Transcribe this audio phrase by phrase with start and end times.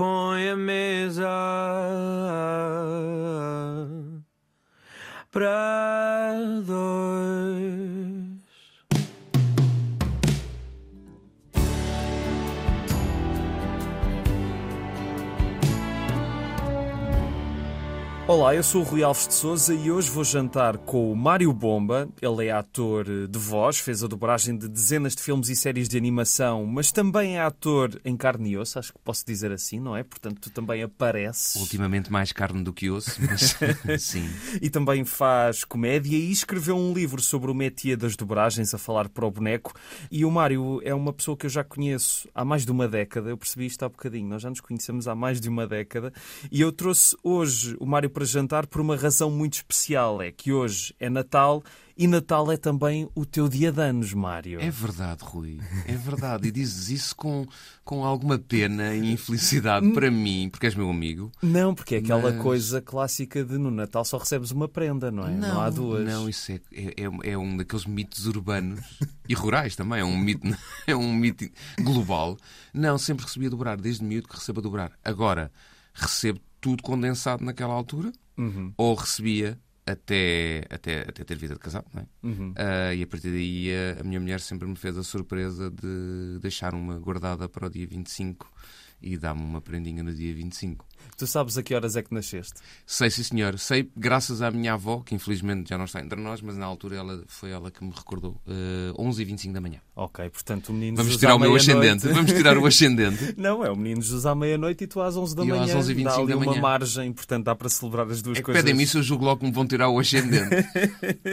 [0.00, 1.28] põe a mesa
[5.30, 5.69] para
[18.30, 21.52] Olá, eu sou o Rui Alves de Souza e hoje vou jantar com o Mário
[21.52, 22.08] Bomba.
[22.22, 25.98] Ele é ator de voz, fez a dobragem de dezenas de filmes e séries de
[25.98, 29.96] animação, mas também é ator em carne e osso, acho que posso dizer assim, não
[29.96, 30.04] é?
[30.04, 31.56] Portanto, tu também apareces.
[31.56, 33.56] Ultimamente mais carne do que osso, mas
[34.00, 34.30] sim.
[34.62, 39.08] E também faz comédia e escreveu um livro sobre o métier das dobragens, a falar
[39.08, 39.74] para o boneco.
[40.08, 43.28] E o Mário é uma pessoa que eu já conheço há mais de uma década,
[43.28, 46.12] eu percebi isto há bocadinho, nós já nos conhecemos há mais de uma década,
[46.48, 50.20] e eu trouxe hoje o Mário para jantar por uma razão muito especial.
[50.20, 51.62] É que hoje é Natal
[51.96, 54.60] e Natal é também o teu dia de anos, Mário.
[54.60, 55.58] É verdade, Rui.
[55.86, 56.46] É verdade.
[56.48, 57.46] E dizes isso com,
[57.82, 61.32] com alguma pena e infelicidade para mim, porque és meu amigo.
[61.42, 65.26] Não, porque é aquela Mas- coisa clássica de no Natal só recebes uma prenda, não
[65.26, 65.30] é?
[65.30, 66.04] Não, há duas.
[66.04, 68.80] Não, isso é, é, é- é um daqueles mitos urbanos
[69.26, 70.00] e rurais também.
[70.00, 70.46] É um mito,
[70.86, 71.48] é um mito
[71.80, 72.36] global.
[72.74, 74.92] Não, sempre recebi a dobrar, desde miúdo que recebo a dobrar.
[75.02, 75.50] Agora,
[75.94, 78.72] recebo tudo condensado naquela altura Uhum.
[78.76, 82.06] ou recebia até, até, até ter vida de casado, não é?
[82.22, 82.54] Uhum.
[82.56, 86.38] Ah, e a partir daí a, a minha mulher sempre me fez a surpresa de
[86.40, 88.50] deixar uma guardada para o dia 25
[89.02, 90.86] e dar-me uma prendinha no dia 25.
[91.16, 92.54] Tu sabes a que horas é que nasceste?
[92.86, 93.58] Sei, sim, senhor.
[93.58, 96.96] Sei, graças à minha avó, que infelizmente já não está entre nós, mas na altura
[96.96, 98.40] ela, foi ela que me recordou.
[98.46, 99.80] Uh, 11h25 da manhã.
[99.94, 102.08] Ok, portanto o menino Vamos tirar o meu ascendente.
[102.08, 103.34] Vamos tirar o ascendente.
[103.36, 105.64] Não, é o menino Jesus à meia-noite e tu às 11 da E manhã.
[105.78, 108.62] às 11h25 dá ali da uma margem, portanto dá para celebrar as duas É coisas.
[108.62, 110.48] pedem-me isso, eu julgo logo que me vão tirar o ascendente.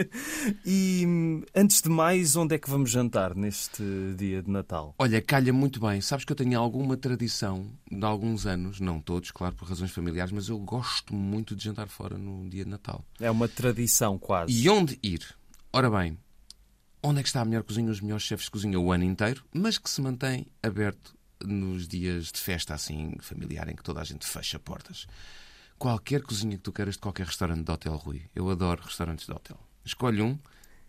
[0.64, 3.82] E hum, antes de mais, onde é que vamos jantar neste
[4.16, 4.94] dia de Natal?
[4.98, 6.00] Olha, calha muito bem.
[6.00, 10.32] Sabes que eu tenho alguma tradição de alguns anos, não todos, claro, por razões familiares,
[10.32, 13.04] mas eu gosto muito de jantar fora no dia de Natal.
[13.20, 14.52] É uma tradição quase.
[14.52, 15.36] E onde ir?
[15.72, 16.16] Ora bem,
[17.02, 19.44] onde é que está a melhor cozinha, os melhores chefes de cozinha o ano inteiro,
[19.52, 24.04] mas que se mantém aberto nos dias de festa assim familiar em que toda a
[24.04, 25.06] gente fecha portas.
[25.76, 28.22] Qualquer cozinha que tu queiras de qualquer restaurante de hotel, Rui.
[28.34, 29.58] Eu adoro restaurantes de hotel.
[29.84, 30.38] Escolhe um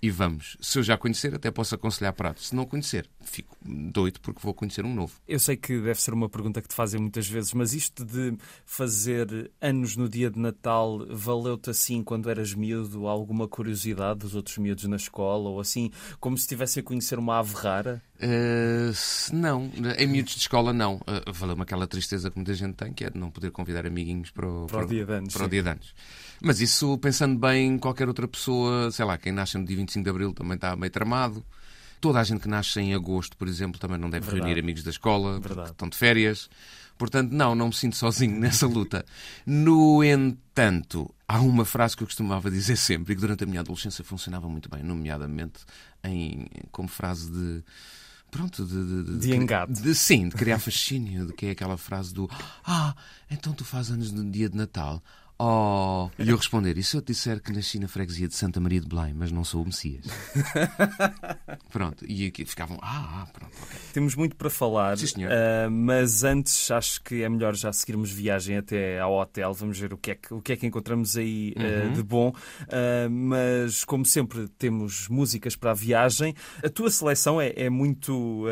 [0.02, 0.58] e vamos.
[0.62, 2.50] Se eu já conhecer, até posso aconselhar pratos.
[2.50, 5.14] Se não conhecer, fico doido porque vou conhecer um novo.
[5.28, 8.38] Eu sei que deve ser uma pergunta que te fazem muitas vezes, mas isto de
[8.66, 14.58] fazer anos no dia de Natal valeu-te assim quando eras miúdo alguma curiosidade dos outros
[14.58, 18.02] miúdos na escola ou assim, como se estivesse a conhecer uma ave rara?
[18.22, 18.92] Uh,
[19.34, 20.96] não, em miúdos de escola não.
[20.98, 24.32] Uh, Valeu-me aquela tristeza que muita gente tem, que é de não poder convidar amiguinhos
[24.32, 25.94] para o, Para o dia de anos, para o dia de anos.
[26.42, 30.10] Mas isso, pensando bem, qualquer outra pessoa, sei lá, quem nasce no dia 25 de
[30.10, 31.44] Abril também está meio tramado.
[32.00, 34.46] Toda a gente que nasce em agosto, por exemplo, também não deve Verdade.
[34.46, 36.50] reunir amigos da escola, estão de férias.
[36.98, 39.06] Portanto, não, não me sinto sozinho nessa luta.
[39.46, 43.60] No entanto, há uma frase que eu costumava dizer sempre e que durante a minha
[43.60, 45.60] adolescência funcionava muito bem, nomeadamente
[46.04, 47.64] em, como frase de.
[48.32, 49.74] Pronto, de, de, De engate.
[49.82, 52.30] de- sim, de criar fascínio, de que é aquela frase do
[52.64, 52.96] Ah,
[53.32, 55.02] então tu fazes anos no dia de Natal.
[55.42, 58.60] Oh, e eu responder, e se eu te disser que nasci na freguesia de Santa
[58.60, 60.04] Maria de Belém, mas não sou o Messias?
[61.72, 63.80] Pronto, e aqui ficavam, ah, ah, pronto, ok.
[63.94, 65.32] Temos muito para falar, Sim, senhor.
[65.32, 69.54] ah, mas antes acho que é melhor já seguirmos viagem até ao hotel.
[69.54, 71.94] Vamos ver o que é que, o que, é que encontramos aí ah, Uhum.
[71.94, 72.34] de bom.
[72.70, 76.34] Ah, mas, como sempre, temos músicas para a viagem.
[76.64, 78.46] A tua seleção é, é muito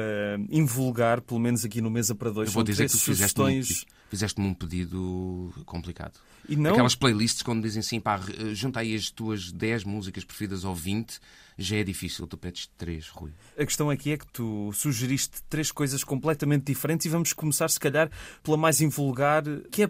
[0.49, 2.47] invulgar, pelo menos aqui no Mesa para Dois.
[2.47, 3.85] Eu vou dizer que tu fizeste-me sugestões.
[4.09, 6.13] fizeste-me um pedido complicado.
[6.49, 10.23] E não, Aquelas playlists quando dizem assim, pá, re- junta aí as tuas 10 músicas
[10.23, 11.19] preferidas ou 20,
[11.57, 12.25] já é difícil.
[12.27, 13.31] Tu pedes 3, Rui.
[13.57, 17.79] A questão aqui é que tu sugeriste três coisas completamente diferentes e vamos começar, se
[17.79, 18.09] calhar,
[18.43, 19.89] pela mais invulgar, que é.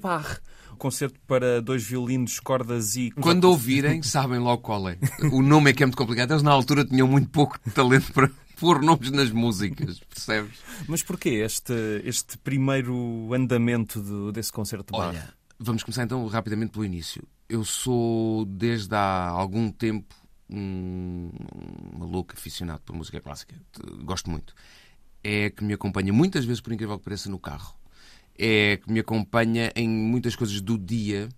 [0.72, 3.09] Um concerto para dois violinos, cordas e...
[3.12, 4.97] Quando ouvirem, sabem logo qual é.
[5.31, 6.31] O nome é que é muito complicado.
[6.31, 8.29] Eles na altura tinham muito pouco talento para
[8.59, 10.57] pôr nomes nas músicas, percebes?
[10.88, 15.00] Mas porquê este, este primeiro andamento do- desse concerto de?
[15.00, 17.27] Olha, vamos começar então rapidamente pelo início.
[17.50, 20.15] Eu sou, desde há algum tempo,
[20.50, 21.31] um
[21.98, 23.56] maluco aficionado por música clássica.
[24.04, 24.54] Gosto muito.
[25.24, 27.75] É que me acompanha muitas vezes, por incrível que pareça, no carro.
[28.38, 31.30] É que me acompanha em muitas coisas do dia.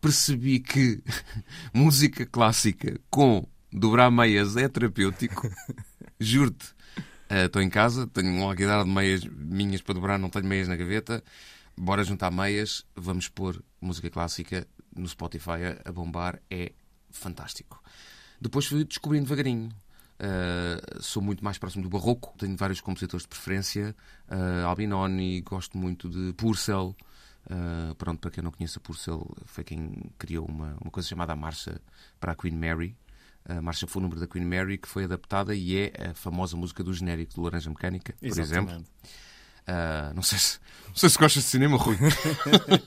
[0.00, 1.02] Percebi que
[1.72, 5.48] música clássica com dobrar meias é terapêutico.
[6.20, 6.74] Juro-te.
[7.28, 10.68] Ah, Estou em casa, tenho uma larguidade de meias minhas para dobrar, não tenho meias
[10.68, 11.24] na gaveta.
[11.76, 16.72] Bora juntar meias, vamos pôr música clássica no Spotify a, bombar, é
[17.10, 17.82] fantástico.
[18.40, 19.70] Depois fui descobrindo devagarinho.
[20.14, 23.96] Uh, sou muito mais próximo do barroco, tenho vários compositores de preferência.
[24.28, 26.96] Uh, Albinoni, gosto muito de Purcell,
[27.44, 31.34] Uh, pronto, para quem não conhece a Purcell, foi quem criou uma, uma coisa chamada
[31.34, 31.80] a Marcha
[32.18, 32.96] para a Queen Mary,
[33.46, 36.92] a Marcha Fúnebre da Queen Mary, que foi adaptada e é a famosa música do
[36.92, 38.72] genérico do Laranja Mecânica, por Exatamente.
[38.72, 38.86] exemplo.
[39.68, 40.58] Uh, não, sei se,
[40.88, 41.96] não sei se gostas de cinema, Rui.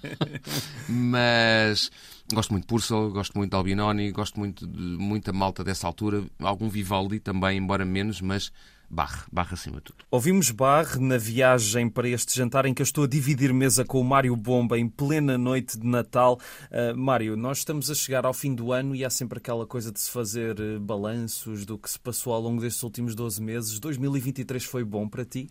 [0.88, 1.92] Mas
[2.32, 6.24] gosto muito de Purcell, gosto muito de Albinoni, gosto muito de muita malta dessa altura.
[6.40, 8.52] Algum Vivaldi também, embora menos, mas
[8.90, 10.06] Barre, barre acima de tudo.
[10.10, 14.00] Ouvimos Barre na viagem para este jantar em que eu estou a dividir mesa com
[14.00, 16.40] o Mário Bomba em plena noite de Natal.
[16.72, 19.92] Uh, Mário, nós estamos a chegar ao fim do ano e há sempre aquela coisa
[19.92, 23.78] de se fazer uh, balanços do que se passou ao longo destes últimos 12 meses.
[23.78, 25.50] 2023 foi bom para ti?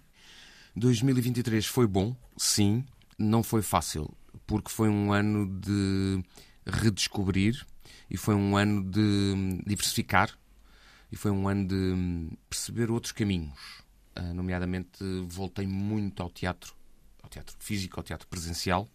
[0.76, 2.84] 2023 foi bom, sim.
[3.18, 4.14] Não foi fácil,
[4.46, 6.22] porque foi um ano de
[6.66, 7.66] redescobrir
[8.10, 10.36] e foi um ano de diversificar
[11.10, 13.58] e foi um ano de perceber outros caminhos.
[14.18, 16.74] Uh, nomeadamente, voltei muito ao teatro,
[17.22, 18.88] ao teatro físico, ao teatro presencial.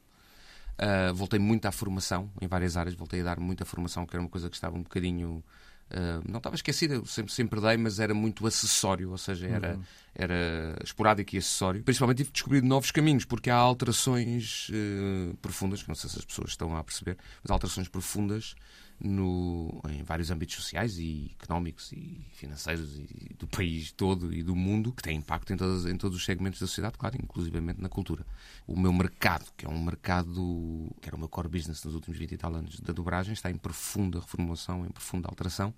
[0.74, 4.22] Uh, voltei muito à formação em várias áreas, voltei a dar muita formação, que era
[4.22, 5.44] uma coisa que estava um bocadinho.
[5.91, 9.83] Uh, não estava esquecida, sempre, sempre dei, mas era muito acessório, ou seja, era, uhum.
[10.15, 11.83] era esporádico e acessório.
[11.83, 16.17] Principalmente tive de descobrir novos caminhos, porque há alterações uh, profundas, que não sei se
[16.17, 18.55] as pessoas estão a perceber, mas alterações profundas
[19.03, 24.56] no, em vários âmbitos sociais e económicos e financeiros e do país todo e do
[24.56, 27.89] mundo, que tem impacto em, todas, em todos os segmentos da sociedade, claro, inclusivamente na
[27.89, 28.25] cultura.
[28.68, 32.18] O meu mercado, que é um mercado que era o meu core business nos últimos
[32.18, 35.74] 20 e tal anos da dobragem, está em profunda reformulação, em profunda alteração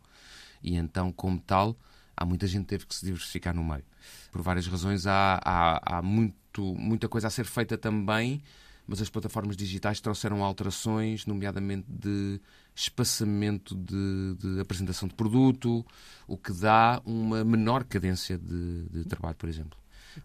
[0.61, 1.77] e então, como tal,
[2.15, 3.83] há muita gente que teve que se diversificar no meio.
[4.31, 8.41] Por várias razões, há, há, há muito, muita coisa a ser feita também
[8.87, 12.39] mas as plataformas digitais trouxeram alterações, nomeadamente de
[12.75, 15.85] espaçamento de, de apresentação de produto,
[16.27, 19.77] o que dá uma menor cadência de, de trabalho, por exemplo.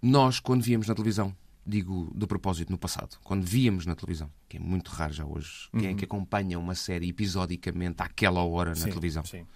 [0.03, 1.35] Nós, quando víamos na televisão,
[1.65, 5.69] digo de propósito no passado, quando víamos na televisão, que é muito raro já hoje,
[5.73, 5.81] uhum.
[5.81, 9.25] quem é que acompanha uma série episodicamente àquela hora na sim, televisão?
[9.25, 9.47] Sim.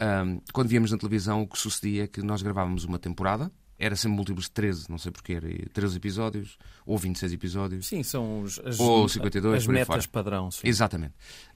[0.00, 3.52] Um, quando víamos na televisão, o que sucedia é que nós gravávamos uma temporada,
[3.82, 6.56] era sempre múltiplos de 13, não sei porquê, era 13 episódios,
[6.86, 7.88] ou 26 episódios.
[7.88, 10.52] Sim, são os, as, ou 52, as metas padrão.
[10.52, 10.68] Sim.
[10.68, 11.14] Exatamente.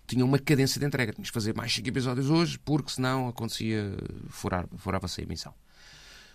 [0.08, 3.96] Tinha uma cadência de entrega, tinhas de fazer mais 5 episódios hoje, porque senão acontecia,
[4.28, 5.54] furar, furava-se a emissão.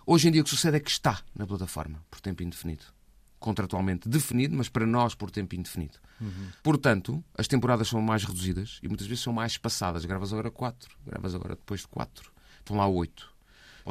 [0.05, 2.85] Hoje em dia o que sucede é que está na plataforma, por tempo indefinido.
[3.37, 5.97] Contratualmente definido, mas para nós por tempo indefinido.
[6.21, 6.51] Uhum.
[6.63, 10.05] Portanto, as temporadas são mais reduzidas e muitas vezes são mais espaçadas.
[10.05, 13.30] Gravas agora 4, gravas agora depois de 4, estão lá 8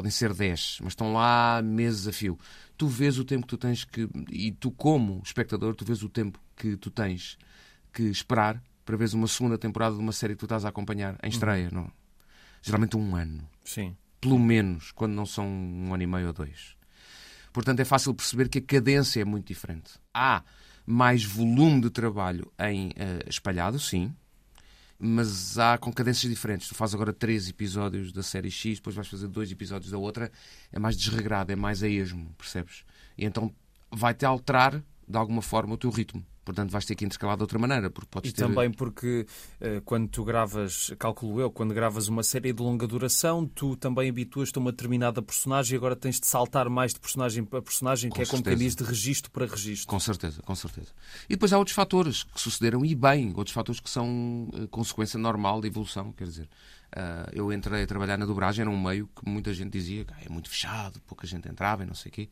[0.01, 2.39] podem ser 10, mas estão lá meses a fio.
[2.77, 4.09] Tu vês o tempo que tu tens que.
[4.31, 7.37] E tu, como espectador, tu vês o tempo que tu tens
[7.93, 11.19] que esperar para veres uma segunda temporada de uma série que tu estás a acompanhar
[11.23, 11.69] em estreia.
[11.71, 11.83] Uhum.
[11.83, 11.93] Não?
[12.63, 13.47] Geralmente um ano.
[13.63, 13.95] Sim.
[14.21, 16.77] Pelo menos, quando não são um ano e meio ou dois.
[17.53, 19.93] Portanto, é fácil perceber que a cadência é muito diferente.
[20.15, 20.43] Há
[20.87, 24.15] mais volume de trabalho em uh, espalhado, sim,
[25.03, 26.69] mas há com cadências diferentes.
[26.69, 30.31] Tu fazes agora três episódios da série X, depois vais fazer dois episódios da outra,
[30.71, 32.85] é mais desregrado, é mais a esmo, percebes?
[33.17, 33.51] E então
[33.91, 36.25] vai-te alterar, de alguma forma, o teu ritmo.
[36.51, 37.89] Portanto, vais ter que intercalar de outra maneira.
[37.91, 38.43] Porque podes e ter...
[38.43, 39.25] também porque
[39.61, 44.11] uh, quando tu gravas, calculo eu, quando gravas uma série de longa duração, tu também
[44.11, 48.11] habituas-te a uma determinada personagem e agora tens de saltar mais de personagem para personagem,
[48.11, 48.43] com que certeza.
[48.43, 49.87] é como quem diz de registro para registro.
[49.87, 50.89] Com certeza, com certeza.
[51.29, 55.19] E depois há outros fatores que sucederam e bem, outros fatores que são uh, consequência
[55.19, 56.49] normal da evolução, quer dizer.
[56.91, 60.13] Uh, eu entrei a trabalhar na dobragem, era um meio que muita gente dizia que
[60.13, 62.29] ah, é muito fechado, pouca gente entrava e não sei o quê.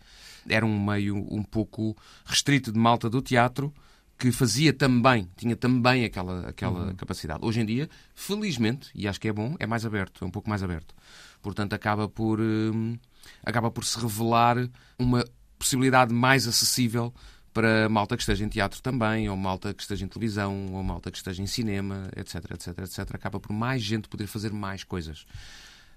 [0.48, 3.72] Era um meio um pouco restrito de malta do teatro,
[4.18, 6.96] que fazia também, tinha também aquela, aquela uhum.
[6.96, 7.38] capacidade.
[7.44, 10.50] Hoje em dia, felizmente, e acho que é bom, é mais aberto, é um pouco
[10.50, 10.92] mais aberto.
[11.40, 12.98] Portanto, acaba por, hum,
[13.44, 14.56] acaba por se revelar
[14.98, 15.24] uma
[15.56, 17.14] possibilidade mais acessível
[17.54, 21.10] para malta que esteja em teatro também, ou malta que esteja em televisão, ou malta
[21.12, 23.14] que esteja em cinema, etc, etc, etc.
[23.14, 25.26] Acaba por mais gente poder fazer mais coisas.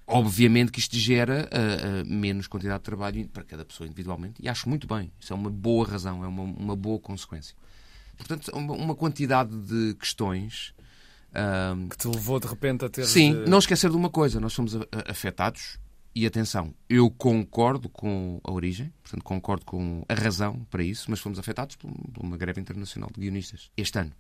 [0.06, 4.48] Obviamente que isto gera uh, uh, menos quantidade de trabalho para cada pessoa individualmente, e
[4.48, 5.12] acho muito bem.
[5.20, 7.56] Isso é uma boa razão, é uma, uma boa consequência.
[8.26, 10.74] Portanto, uma quantidade de questões.
[11.34, 13.06] Um, que te levou de repente a ter.
[13.06, 13.50] Sim, de...
[13.50, 14.76] não esquecer de uma coisa: nós somos
[15.08, 15.80] afetados.
[16.14, 21.22] E atenção, eu concordo com a origem, portanto, concordo com a razão para isso, mas
[21.22, 24.12] fomos afetados por uma greve internacional de guionistas este ano.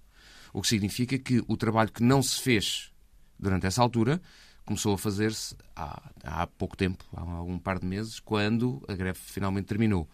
[0.53, 2.93] O que significa que o trabalho que não se fez
[3.37, 4.21] durante essa altura
[4.65, 9.19] começou a fazer-se há, há pouco tempo, há algum par de meses, quando a greve
[9.19, 10.07] finalmente terminou.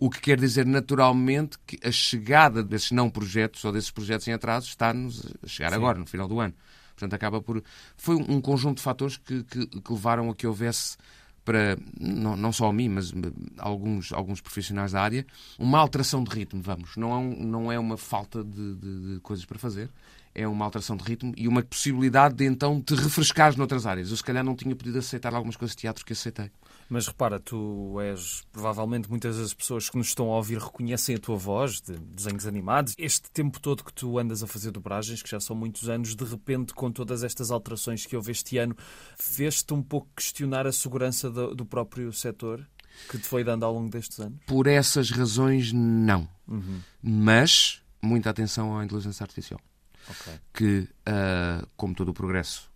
[0.00, 4.32] O que quer dizer naturalmente que a chegada desses não projetos ou desses projetos em
[4.32, 5.76] atraso está-nos a chegar Sim.
[5.76, 6.54] agora, no final do ano.
[6.94, 7.62] Portanto, acaba por.
[7.98, 10.96] Foi um conjunto de fatores que, que, que levaram a que houvesse
[11.44, 13.12] para, não, não só a mim, mas
[13.58, 15.26] alguns, alguns profissionais da área,
[15.58, 16.96] uma alteração de ritmo, vamos.
[16.96, 19.90] Não é, um, não é uma falta de, de, de coisas para fazer,
[20.34, 24.10] é uma alteração de ritmo e uma possibilidade de então te refrescares noutras áreas.
[24.10, 26.50] Eu se calhar não tinha podido aceitar algumas coisas de teatro que aceitei.
[26.90, 31.18] Mas repara, tu és provavelmente muitas das pessoas que nos estão a ouvir reconhecem a
[31.20, 32.94] tua voz de desenhos animados.
[32.98, 36.24] Este tempo todo que tu andas a fazer dobragens, que já são muitos anos, de
[36.24, 38.76] repente, com todas estas alterações que houve este ano,
[39.16, 42.66] fez-te um pouco questionar a segurança do, do próprio setor
[43.08, 44.40] que te foi dando ao longo destes anos?
[44.44, 46.28] Por essas razões, não.
[46.48, 46.80] Uhum.
[47.00, 49.60] Mas muita atenção à inteligência artificial.
[50.08, 50.34] Okay.
[50.52, 52.69] Que, uh, como todo o progresso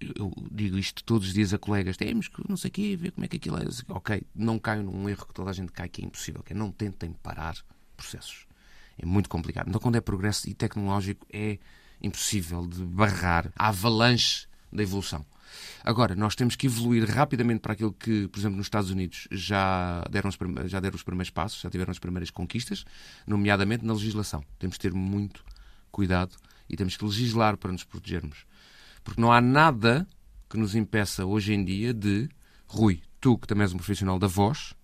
[0.00, 3.12] eu digo isto todos os dias a colegas, temos que não sei o quê, ver
[3.12, 3.64] como é que aquilo é.
[3.88, 6.56] Ok, não caio num erro que toda a gente cai, que é impossível, que é
[6.56, 7.56] não tentem parar
[7.96, 8.46] processos.
[8.98, 9.68] É muito complicado.
[9.68, 11.58] Então, quando é progresso e tecnológico, é
[12.02, 15.24] impossível de barrar a avalanche da evolução.
[15.84, 20.02] Agora, nós temos que evoluir rapidamente para aquilo que, por exemplo, nos Estados Unidos já
[20.10, 20.36] deram os,
[20.70, 22.84] já deram os primeiros passos, já tiveram as primeiras conquistas,
[23.26, 24.44] nomeadamente na legislação.
[24.58, 25.44] Temos que ter muito
[25.90, 26.34] cuidado
[26.68, 28.44] e temos que legislar para nos protegermos.
[29.06, 30.04] Porque não há nada
[30.50, 32.28] que nos impeça hoje em dia de,
[32.66, 34.74] Rui, tu que também és um profissional da voz,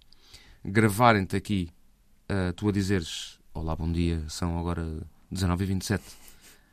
[0.65, 1.69] gravarem-te aqui,
[2.31, 6.01] uh, tu a dizeres Olá, bom dia, são agora 19h27.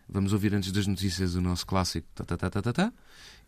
[0.08, 2.94] Vamos ouvir antes das notícias o nosso clássico tá, tá, tá, tá, tá, tá,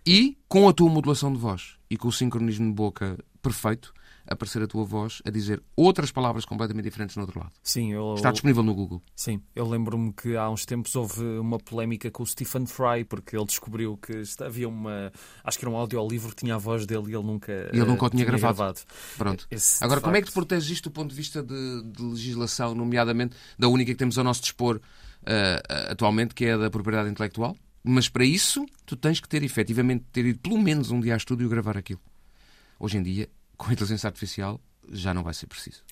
[0.03, 3.93] e com a tua modulação de voz e com o sincronismo de boca perfeito,
[4.28, 7.51] aparecer a tua voz a dizer outras palavras completamente diferentes no outro lado.
[7.63, 8.16] Sim, eu...
[8.16, 9.01] Está disponível no Google.
[9.16, 13.36] Sim, eu lembro-me que há uns tempos houve uma polémica com o Stephen Fry, porque
[13.36, 15.12] ele descobriu que havia uma.
[15.44, 17.51] Acho que era um audiolivro que tinha a voz dele e ele nunca.
[17.74, 18.58] E ele nunca o tinha, tinha gravado.
[18.58, 18.80] gravado.
[19.18, 19.48] Pronto.
[19.50, 20.24] Esse, Agora, como facto...
[20.24, 23.92] é que te proteges isto do ponto de vista de, de legislação, nomeadamente da única
[23.92, 27.56] que temos ao nosso dispor uh, atualmente, que é a da propriedade intelectual?
[27.84, 31.18] Mas para isso, tu tens que ter efetivamente ter ido pelo menos um dia a
[31.18, 32.00] estúdio gravar aquilo.
[32.80, 33.30] Hoje em dia,
[33.62, 34.60] com a inteligência artificial,
[34.91, 35.84] já não vai ser preciso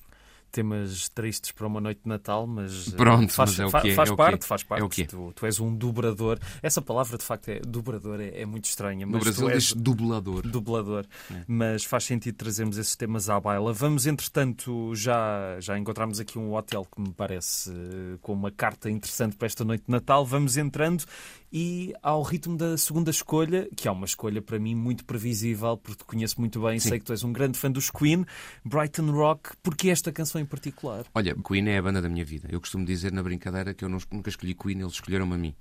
[0.50, 3.90] temas tristes para uma noite de Natal, mas eh, Pronto, faz, mas é o que
[3.90, 4.82] é, faz é parte, faz parte.
[4.82, 5.06] É o que é.
[5.06, 6.38] tu, tu, és um dobrador.
[6.62, 9.06] Essa palavra de facto é dobrador, é, é muito estranha.
[9.06, 10.42] No Brasil diz dublador.
[10.42, 11.06] Dublador.
[11.30, 11.44] É.
[11.46, 13.72] Mas faz sentido trazermos esses temas à baila.
[13.72, 18.90] Vamos, entretanto, já, já encontramos aqui um hotel que me parece eh, com uma carta
[18.90, 20.26] interessante para esta noite de Natal.
[20.26, 21.04] Vamos entrando
[21.52, 25.98] e ao ritmo da segunda escolha, que é uma escolha para mim muito previsível, porque
[25.98, 26.90] te conheço muito bem, Sim.
[26.90, 28.24] sei que tu és um grande fã dos Queen,
[28.64, 31.04] Brighton Rock, porque esta canção em particular?
[31.14, 32.48] Olha, Queen é a banda da minha vida.
[32.50, 35.54] Eu costumo dizer na brincadeira que eu nunca escolhi Queen, eles escolheram-me a mim.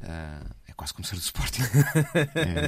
[0.00, 1.62] Uh, é quase como ser do Sporting.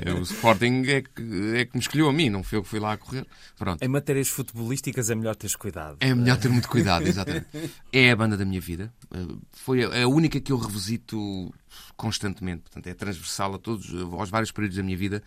[0.05, 2.69] é, o Sporting é que, é que me escolheu a mim, não foi eu que
[2.69, 3.25] fui lá a correr.
[3.57, 3.83] Pronto.
[3.83, 5.97] Em matérias futebolísticas é melhor teres cuidado.
[6.01, 7.47] É melhor ter muito cuidado, exatamente.
[7.93, 8.93] É a banda da minha vida.
[9.15, 11.55] Uh, foi a, a única que eu revisito
[11.97, 12.63] constantemente.
[12.63, 15.23] Portanto, é transversal a todos, aos vários períodos da minha vida.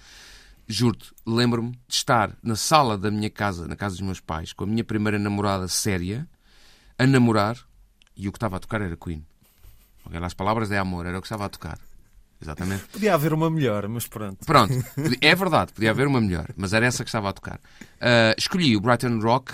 [0.67, 4.63] Juro-te, lembro-me de estar na sala da minha casa, na casa dos meus pais, com
[4.63, 6.27] a minha primeira namorada séria,
[6.97, 7.57] a namorar,
[8.15, 9.25] e o que estava a tocar era Queen.
[10.21, 11.79] As palavras é amor, era o que estava a tocar.
[12.43, 12.83] Exatamente.
[12.91, 14.45] Podia haver uma melhor, mas pronto.
[14.45, 14.73] Pronto,
[15.21, 17.55] é verdade, podia haver uma melhor, mas era essa que estava a tocar.
[17.55, 19.53] Uh, escolhi o Brighton Rock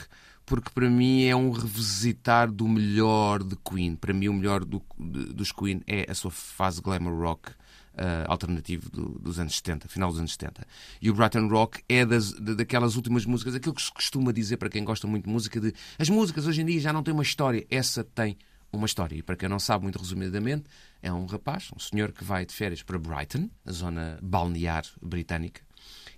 [0.49, 3.95] porque para mim é um revisitar do melhor de Queen.
[3.95, 7.51] Para mim, o melhor do, de, dos Queen é a sua fase glamour rock.
[7.91, 10.65] Uh, alternativo do, dos anos 70, final dos anos 70.
[11.01, 14.69] E o Brighton Rock é das, daquelas últimas músicas, aquilo que se costuma dizer para
[14.69, 17.23] quem gosta muito de música, de as músicas hoje em dia já não têm uma
[17.23, 17.67] história.
[17.69, 18.37] Essa tem
[18.71, 19.15] uma história.
[19.15, 20.65] E para quem não sabe, muito resumidamente,
[21.01, 25.61] é um rapaz, um senhor que vai de férias para Brighton, a zona balnear britânica,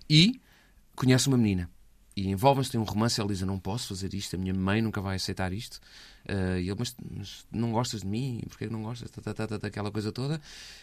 [0.08, 0.40] e
[0.94, 1.70] conhece uma menina.
[2.14, 4.82] E envolvem-se, tem um romance, ele diz, eu não posso fazer isto, a minha mãe
[4.82, 5.80] nunca vai aceitar isto.
[6.28, 8.42] Uh, e ele, mas, mas, não gostas de mim?
[8.48, 9.10] Porquê não gostas?
[9.62, 10.40] Aquela coisa toda.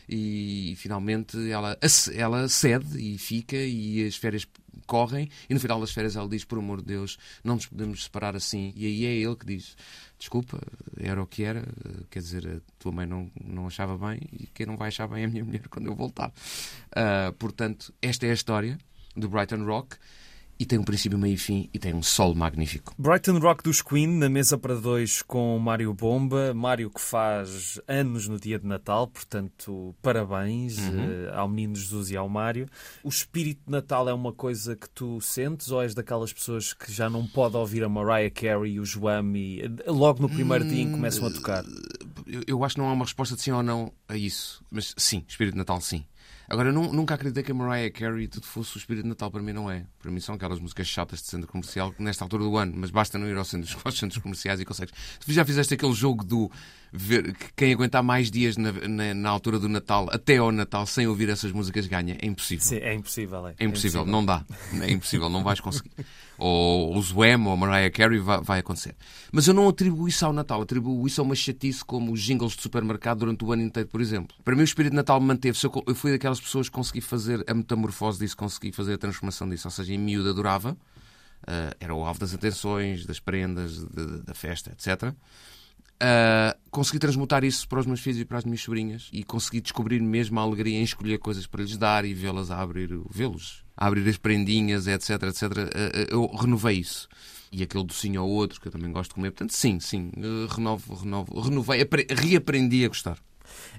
[0.07, 1.77] E, e finalmente ela,
[2.13, 4.47] ela cede e fica e as férias
[4.85, 5.29] correm.
[5.49, 8.35] E no final das férias ela diz, por amor de Deus, não nos podemos separar
[8.35, 8.73] assim.
[8.75, 9.77] E aí é ele que diz,
[10.17, 10.59] desculpa,
[10.97, 11.63] era o que era,
[12.09, 15.23] quer dizer, a tua mãe não, não achava bem e quem não vai achar bem
[15.23, 16.29] é a minha mulher quando eu voltar.
[16.89, 18.77] Uh, portanto, esta é a história
[19.15, 19.95] do Brighton Rock
[20.59, 22.93] e tem um princípio, meio e fim e tem um solo magnífico.
[22.97, 26.53] Brighton Rock dos Queen, na mesa para dois com Mário Bomba.
[26.53, 31.27] Mário que faz anos no dia de Natal, portanto, parabéns uhum.
[31.27, 32.67] uh, ao menino Jesus e ao Mário.
[33.01, 36.91] O espírito de Natal é uma coisa que tu sentes ou és daquelas pessoas que
[36.91, 40.65] já não pode ouvir a Mariah Carey e o Joam e eh, logo no primeiro
[40.65, 41.63] hum, dia começam a tocar?
[42.27, 44.61] Eu, eu acho que não há uma resposta de sim ou não a isso.
[44.69, 46.03] Mas sim, espírito de Natal sim.
[46.49, 49.29] Agora, eu nunca acreditei que a Mariah Carey tudo fosse o espírito de Natal.
[49.29, 49.85] Para mim, não é.
[49.99, 52.73] Para mim, são aquelas músicas chatas de centro comercial nesta altura do ano.
[52.75, 54.93] Mas basta não ir aos centros, aos centros comerciais e consegues.
[55.23, 56.51] Tu já fizeste aquele jogo do
[56.91, 61.05] ver quem aguentar mais dias na, na, na, altura do Natal, até ao Natal, sem
[61.05, 62.17] ouvir essas músicas ganha.
[62.19, 62.65] É impossível.
[62.65, 63.47] Sim, é impossível.
[63.47, 64.01] É, é, impossível.
[64.01, 64.43] é impossível, não dá.
[64.81, 65.91] É impossível, não vais conseguir.
[66.39, 68.95] ou o Zwem, ou Mariah Carey, vai, vai, acontecer.
[69.31, 72.53] Mas eu não atribuo isso ao Natal, atribuo isso a uma chatice como os jingles
[72.53, 74.35] de supermercado durante o ano inteiro, por exemplo.
[74.43, 75.65] Para mim o espírito de Natal manteve-se.
[75.65, 79.47] Eu, eu fui daquelas pessoas que consegui fazer a metamorfose disso, consegui fazer a transformação
[79.49, 79.67] disso.
[79.67, 84.23] Ou seja, em miúdo adorava, uh, era o alvo das atenções, das prendas, de, de,
[84.23, 85.13] da festa, etc.
[86.01, 89.59] Uh, consegui transmutar isso para os meus filhos e para as minhas sobrinhas e consegui
[89.59, 93.65] descobrir mesmo a alegria em escolher coisas para lhes dar e vê-las a abrir, vê-los
[93.75, 95.43] a abrir as prendinhas, etc, etc.
[95.43, 97.09] Uh, eu renovei isso.
[97.51, 99.31] E aquele docinho ao outro, que eu também gosto de comer.
[99.31, 103.17] Portanto, sim, sim, uh, renovo, renovo, renovei, reaprendi a gostar.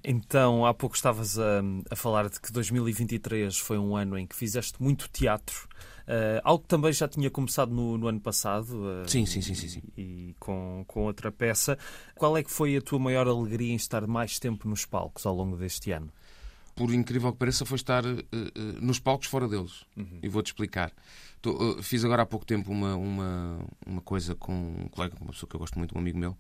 [0.03, 4.37] Então, há pouco estavas a, a falar de que 2023 foi um ano em que
[4.37, 5.69] fizeste muito teatro.
[6.11, 8.75] Uh, algo que também já tinha começado no, no ano passado.
[8.75, 9.83] Uh, sim, sim, sim, sim, sim.
[9.97, 11.79] E, e, com, com outra peça.
[12.17, 15.33] Qual é que foi a tua maior alegria em estar mais tempo nos palcos ao
[15.33, 16.13] longo deste ano?
[16.75, 18.19] Por incrível que pareça, foi estar uh,
[18.81, 19.85] nos palcos fora deles.
[19.97, 20.19] Uhum.
[20.21, 20.93] E vou-te explicar.
[21.41, 25.49] Tô, fiz agora há pouco tempo uma, uma, uma coisa com um colega, uma pessoa
[25.49, 26.37] que eu gosto muito, um amigo meu,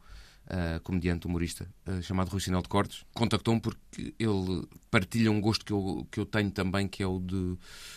[0.51, 5.65] uh, comediante, humorista, uh, chamado Rui Sinel de Cortes, contactou-me porque ele partilha um gosto
[5.65, 7.57] que eu, que eu tenho também, que é o de,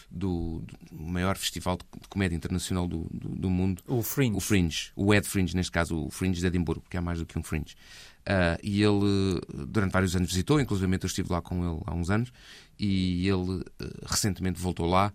[0.10, 3.82] do, do maior festival de, comédia internacional do, do, do, mundo.
[3.88, 4.38] O Fringe.
[4.38, 4.92] O Fringe.
[4.96, 7.44] O Ed Fringe, neste caso, o Fringe de Edimburgo, que é mais do que um
[7.44, 7.76] Fringe.
[8.22, 12.10] Uh, e ele, durante vários anos, visitou, inclusive eu estive lá com ele há uns
[12.10, 12.32] anos,
[12.80, 13.64] e ele
[14.06, 15.14] recentemente voltou lá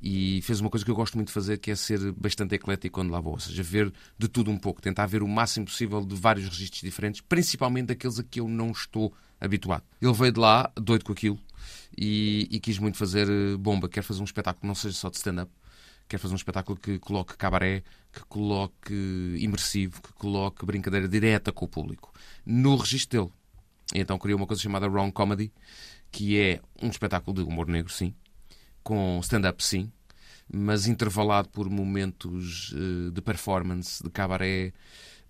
[0.00, 2.94] e fez uma coisa que eu gosto muito de fazer, que é ser bastante eclético
[2.94, 6.04] quando lá vou, ou seja, ver de tudo um pouco, tentar ver o máximo possível
[6.04, 9.82] de vários registros diferentes, principalmente daqueles a que eu não estou habituado.
[10.00, 11.38] Ele veio de lá, doido com aquilo,
[11.96, 15.16] e, e quis muito fazer eh, bomba, quer fazer um espetáculo não seja só de
[15.16, 15.50] stand-up,
[16.08, 18.94] quer fazer um espetáculo que coloque cabaré, que coloque
[19.38, 22.12] imersivo, que coloque brincadeira direta com o público,
[22.46, 23.32] no registro dele.
[23.94, 25.52] E então criou uma coisa chamada Wrong Comedy,
[26.10, 28.14] que é um espetáculo de humor negro, sim,
[28.88, 29.92] com stand-up, sim,
[30.50, 34.72] mas intervalado por momentos uh, de performance, de cabaré,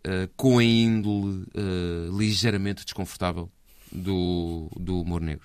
[0.07, 3.51] uh, com a índole uh, ligeiramente desconfortável
[3.91, 5.45] do, do humor negro.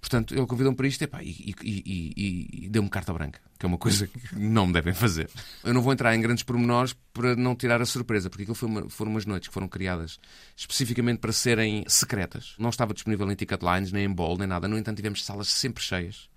[0.00, 3.68] Portanto, ele convidou-me para isto epá, e, e, e, e deu-me carta branca, que é
[3.68, 5.30] uma coisa que não me devem fazer.
[5.62, 8.68] Eu não vou entrar em grandes pormenores para não tirar a surpresa, porque aquilo foi
[8.68, 10.18] uma, foram umas noites que foram criadas
[10.56, 12.56] especificamente para serem secretas.
[12.58, 14.66] Não estava disponível em Ticketlines, nem em Ball, nem nada.
[14.66, 16.33] No entanto, tivemos salas sempre cheias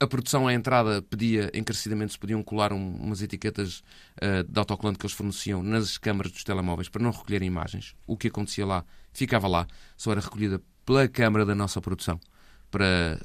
[0.00, 3.82] a produção à entrada pedia encarecidamente se podiam colar um, umas etiquetas
[4.22, 7.94] uh, de autocolante que eles forneciam nas câmaras dos telemóveis para não recolherem imagens.
[8.06, 12.18] O que acontecia lá ficava lá, só era recolhida pela câmara da nossa produção
[12.70, 13.20] para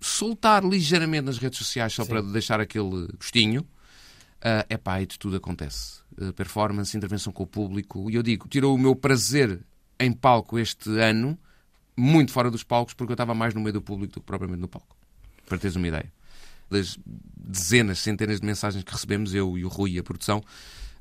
[0.00, 2.10] soltar ligeiramente nas redes sociais só Sim.
[2.10, 3.62] para deixar aquele gostinho.
[4.40, 6.00] Uh, epá, e de tudo acontece.
[6.18, 8.10] Uh, performance, intervenção com o público.
[8.10, 9.60] E eu digo, tirou o meu prazer
[9.98, 11.38] em palco este ano,
[11.96, 14.62] muito fora dos palcos, porque eu estava mais no meio do público do que propriamente
[14.62, 14.99] no palco
[15.50, 16.10] para teres uma ideia.
[16.70, 16.96] Das
[17.36, 20.42] dezenas, centenas de mensagens que recebemos, eu e o Rui e a produção,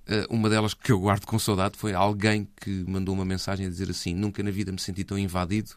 [0.07, 3.69] eh, uma delas que eu guardo com saudade foi alguém que mandou uma mensagem a
[3.69, 5.71] dizer assim: Nunca na vida me senti tão invadido,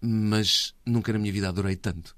[0.00, 2.16] mas nunca na minha vida adorei tanto.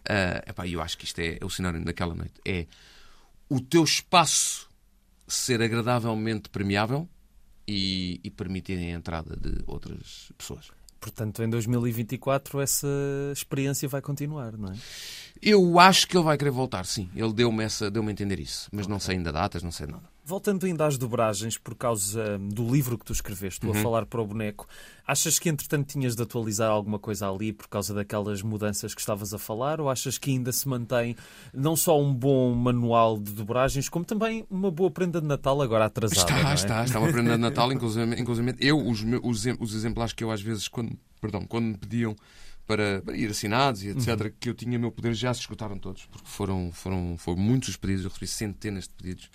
[0.00, 2.34] Uh, epá, eu acho que isto é, é o sinónimo daquela noite.
[2.44, 2.66] É
[3.48, 4.68] o teu espaço
[5.26, 7.08] ser agradavelmente premiável
[7.66, 10.70] e, e permitir a entrada de outras pessoas.
[11.00, 12.86] Portanto, em 2024 essa
[13.32, 14.76] experiência vai continuar, não é?
[15.40, 17.08] Eu acho que ele vai querer voltar, sim.
[17.16, 18.68] Ele deu-me deu a entender isso.
[18.70, 18.92] Mas okay.
[18.92, 20.09] não sei ainda datas, não sei nada.
[20.24, 23.72] Voltando ainda às dobragens, por causa hum, do livro que tu escreveste, uhum.
[23.72, 24.68] a falar para o boneco,
[25.06, 29.32] achas que entretanto tinhas de atualizar alguma coisa ali por causa daquelas mudanças que estavas
[29.32, 29.80] a falar?
[29.80, 31.16] Ou achas que ainda se mantém
[31.52, 35.86] não só um bom manual de dobragens, como também uma boa prenda de Natal agora
[35.86, 36.20] atrasada?
[36.20, 36.54] Está, é?
[36.54, 40.30] está, está uma prenda de Natal, inclusive, inclusive eu, os, os, os exemplares que eu
[40.30, 42.14] às vezes, quando, perdão, quando me pediam
[42.66, 44.32] para, para, ir assinados e etc., uhum.
[44.38, 47.76] que eu tinha meu poder, já se esgotaram todos, porque foram, foram, foram muitos os
[47.76, 49.30] pedidos, eu recebi centenas de pedidos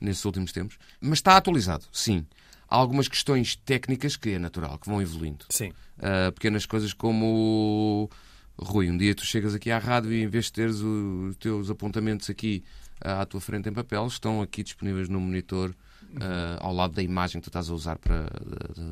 [0.00, 0.78] nesses últimos tempos.
[1.00, 2.26] Mas está atualizado, sim.
[2.68, 5.44] Há algumas questões técnicas que é natural, que vão evoluindo.
[5.48, 5.72] Sim.
[5.98, 8.08] Uh, pequenas coisas como.
[8.56, 11.70] Rui, um dia tu chegas aqui à rádio e em vez de teres os teus
[11.70, 12.62] apontamentos aqui
[13.04, 15.74] uh, à tua frente em papel, estão aqui disponíveis no monitor
[16.12, 18.26] Uh, ao lado da imagem que tu estás a usar para,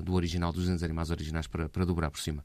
[0.05, 2.45] do original, dos desenhos animais originais para, para dobrar por cima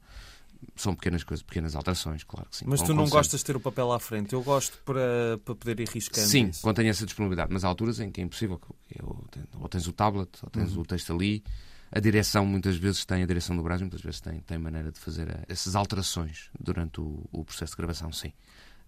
[0.76, 2.64] são pequenas coisas, pequenas alterações, claro que sim.
[2.66, 4.32] Mas tu não gostas de ter o papel à frente?
[4.32, 6.26] Eu gosto para, para poder ir riscando.
[6.26, 6.62] Sim, isso.
[6.62, 8.60] quando tenho essa disponibilidade, mas há alturas em que é impossível.
[8.94, 9.24] Eu,
[9.60, 10.82] ou tens o tablet, ou tens uhum.
[10.82, 11.42] o texto ali.
[11.92, 14.98] A direção muitas vezes tem, a direção do Brasil muitas vezes tem, tem maneira de
[14.98, 18.32] fazer eh, essas alterações durante o, o processo de gravação, sim.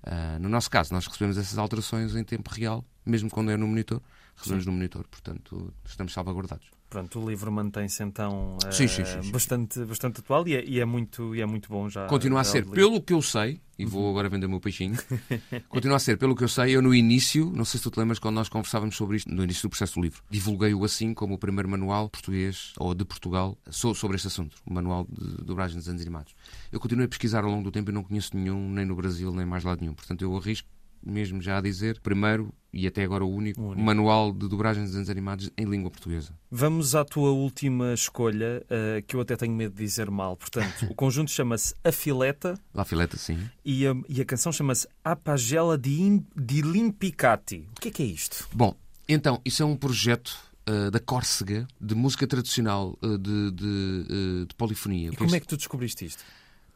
[0.03, 3.67] Uh, no nosso caso, nós recebemos essas alterações em tempo real, mesmo quando é no
[3.67, 4.03] monitor,
[4.37, 4.71] recebemos sim.
[4.71, 6.76] no monitor, portanto estamos salvaguardados.
[6.89, 9.31] Pronto, o livro mantém-se então eh, Sim, sim, sim.
[9.33, 12.07] Bastante, bastante atual e é, e é muito, e é muito bom já.
[12.07, 14.97] Continua a ser, pelo que eu sei, e vou agora vender o meu peixinho,
[15.69, 17.99] continua a ser, pelo que eu sei, eu no início, não sei se tu te
[17.99, 21.35] lembras, quando nós conversávamos sobre isto, no início do processo do livro, divulguei-o assim como
[21.35, 25.77] o primeiro manual português, ou de Portugal, so- sobre este assunto, o manual de dobragem
[25.79, 26.35] desenhos animados.
[26.71, 29.33] Eu continuei a pesquisar ao longo do tempo e não conheço nenhum, nem no Brasil,
[29.33, 29.95] nem mais lado nenhum.
[29.95, 30.69] Portanto, eu arrisco
[31.05, 33.83] mesmo já a dizer, primeiro, e até agora o único, O único.
[33.83, 36.33] manual de dobragem de desenhos animados em língua portuguesa.
[36.51, 40.37] Vamos à tua última escolha, eh, que eu até tenho medo de dizer mal.
[40.37, 43.39] Portanto, o conjunto chama-se A Fileta La Fileta, sim.
[43.65, 47.67] e a, e a canção chama-se A Pagela di, Im- di Limpicati.
[47.77, 48.49] O que é que é isto?
[48.53, 48.75] Bom,
[49.09, 50.37] então, isso é um projeto
[50.69, 55.11] uh, da Córcega de música tradicional uh, de, de, uh, de polifonia.
[55.13, 56.23] E como é que tu descobriste isto?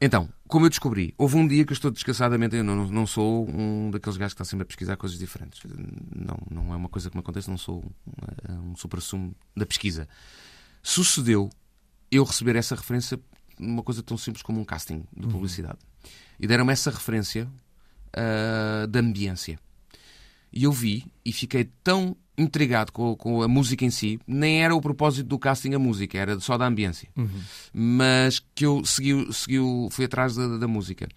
[0.01, 3.47] Então, como eu descobri, houve um dia que eu estou descansadamente, eu não, não sou
[3.51, 5.61] um daqueles gajos que está sempre a pesquisar coisas diferentes.
[6.15, 7.85] Não, não é uma coisa que me acontece, não sou
[8.49, 10.09] um, um supra-sumo da pesquisa.
[10.83, 11.51] Sucedeu
[12.11, 13.21] eu receber essa referência
[13.59, 15.79] numa coisa tão simples como um casting de publicidade.
[16.39, 17.47] E deram-me essa referência
[18.17, 19.61] uh, da ambiência.
[20.51, 24.75] E eu vi e fiquei tão intrigado com, com a música em si, nem era
[24.75, 27.09] o propósito do casting a música, era só da ambiência.
[27.73, 29.59] Mas que eu segui, segui,
[29.91, 31.09] fui atrás da, da música.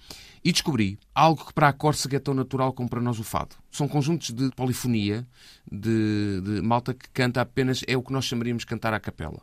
[0.44, 3.56] E descobri algo que para a Córcega é tão natural como para nós o fado.
[3.72, 5.26] São conjuntos de polifonia,
[5.72, 9.42] de, de malta que canta apenas, é o que nós chamaríamos de cantar à capela.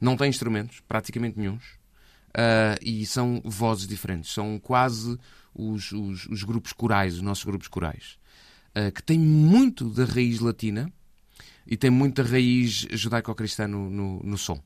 [0.00, 1.64] Não tem instrumentos, praticamente nenhuns.
[2.30, 4.32] Uh, e são vozes diferentes.
[4.32, 5.18] São quase
[5.52, 8.16] os, os, os grupos corais, os nossos grupos corais.
[8.70, 10.92] Uh, que têm muito da raiz latina
[11.70, 14.60] e tem muita raiz judaico-cristã no, no, no som.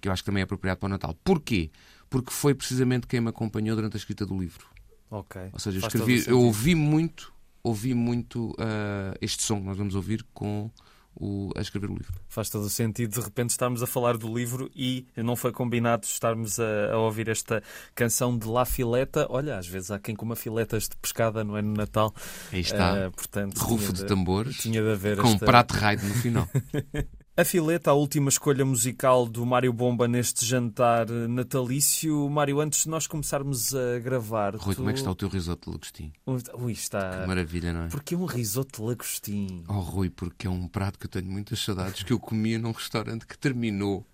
[0.00, 1.16] Que eu acho que também é apropriado para o Natal.
[1.22, 1.70] Porquê?
[2.10, 4.66] Porque foi precisamente quem me acompanhou durante a escrita do livro.
[5.08, 5.40] Ok.
[5.52, 9.94] Ou seja, eu, escrevi, eu ouvi muito, ouvi muito uh, este som que nós vamos
[9.94, 10.68] ouvir com
[11.16, 12.12] o, a escrever o livro.
[12.28, 16.04] Faz todo o sentido de repente estarmos a falar do livro e não foi combinado
[16.04, 17.62] estarmos a, a ouvir esta
[17.94, 19.26] canção de La Fileta.
[19.30, 22.12] Olha, às vezes há quem coma filetas de pescada, não é no Natal.
[22.52, 25.46] Aí está, Ah, portanto, rufo tinha de tambores, Tinha de haver com um esta...
[25.46, 26.48] prato raio no final.
[27.36, 32.30] A Fileta, a última escolha musical do Mário Bomba neste jantar natalício.
[32.30, 34.54] Mário, antes de nós começarmos a gravar...
[34.54, 36.12] Rui, tu- como é que está o teu risoto de lagostim?
[36.26, 37.22] Ui, está...
[37.22, 37.88] Que maravilha, não é?
[37.88, 39.64] Porque é um risoto de lagostim.
[39.66, 42.70] Oh, Rui, porque é um prato que eu tenho muitas saudades que eu comia num
[42.70, 44.06] restaurante que terminou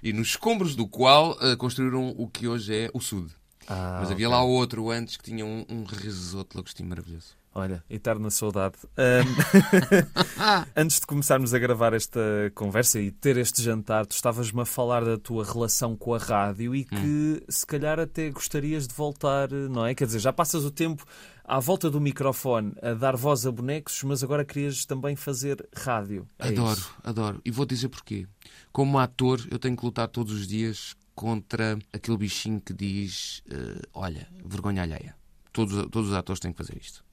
[0.00, 3.32] e nos escombros do qual ah, construíram o que hoje é o Sud.
[3.66, 7.34] Ah, Mas havia lá outro antes que tinha um, um risoto de lagostim maravilhoso.
[7.52, 8.76] Olha, eterna saudade.
[8.96, 9.26] Ahm,
[10.76, 12.20] Antes de começarmos a gravar esta
[12.54, 16.74] conversa e ter este jantar, tu estavas-me a falar da tua relação com a rádio
[16.74, 17.40] e que Hum.
[17.48, 19.94] se calhar até gostarias de voltar, não é?
[19.94, 21.04] Quer dizer, já passas o tempo
[21.44, 26.26] à volta do microfone a dar voz a bonecos, mas agora querias também fazer rádio.
[26.38, 26.94] É adoro, isso?
[27.02, 27.40] adoro.
[27.44, 28.26] E vou dizer porquê.
[28.72, 33.82] Como ator, eu tenho que lutar todos os dias contra aquele bichinho que diz: eh,
[33.92, 35.16] Olha, vergonha alheia.
[35.52, 37.04] Todos, todos os atores têm que fazer isto.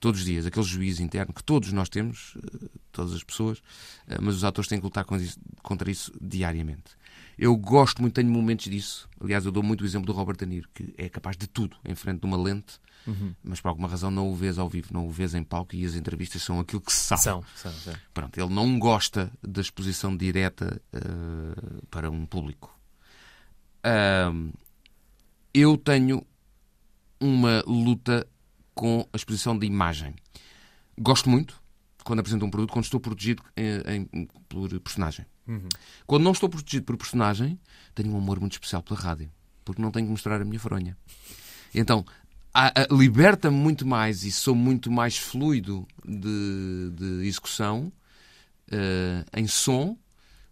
[0.00, 3.62] Todos os dias, aquele juízo interno que todos nós temos, eh, todas as pessoas,
[4.08, 5.04] eh, mas os atores têm que lutar
[5.62, 6.98] contra isso diariamente.
[7.38, 9.08] Eu gosto muito, tenho momentos disso.
[9.20, 11.76] Aliás, eu dou muito o exemplo do Robert De Niro, que é capaz de tudo
[11.84, 13.34] em frente de uma lente, Uhum.
[13.42, 15.86] mas por alguma razão não o vês ao vivo, não o vês em palco e
[15.86, 17.22] as entrevistas são aquilo que se sabe.
[17.22, 17.94] São, são, são.
[18.12, 21.00] Pronto, ele não gosta da exposição direta eh,
[21.90, 22.78] para um público.
[23.82, 24.50] Ahm,
[25.54, 26.24] eu tenho
[27.18, 28.26] uma luta
[28.74, 30.14] com a exposição de imagem.
[30.98, 31.60] Gosto muito
[32.04, 35.26] quando apresento um produto, quando estou protegido eh, em- por personagem.
[36.06, 37.58] Quando não estou protegido por personagem,
[37.94, 39.30] tenho um amor muito especial pela rádio,
[39.64, 40.96] porque não tenho que mostrar a minha fronha.
[41.74, 42.04] Então,
[42.90, 47.92] liberta-me muito mais e sou muito mais fluido de, de execução
[48.70, 49.96] eh, em som